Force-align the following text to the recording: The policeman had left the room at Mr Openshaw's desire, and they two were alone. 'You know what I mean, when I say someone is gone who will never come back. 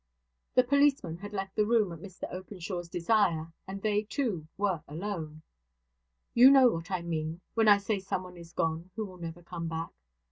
The 0.55 0.63
policeman 0.63 1.17
had 1.17 1.31
left 1.31 1.55
the 1.55 1.63
room 1.63 1.91
at 1.91 1.99
Mr 1.99 2.23
Openshaw's 2.33 2.89
desire, 2.89 3.53
and 3.67 3.79
they 3.83 4.01
two 4.01 4.47
were 4.57 4.81
alone. 4.87 5.43
'You 6.33 6.49
know 6.49 6.69
what 6.69 6.89
I 6.89 7.03
mean, 7.03 7.41
when 7.53 7.67
I 7.67 7.77
say 7.77 7.99
someone 7.99 8.35
is 8.35 8.51
gone 8.51 8.89
who 8.95 9.05
will 9.05 9.17
never 9.17 9.43
come 9.43 9.67
back. 9.67 9.91